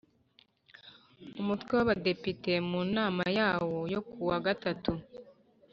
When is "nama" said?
2.95-3.23